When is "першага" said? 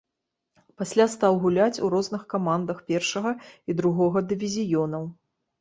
2.89-3.37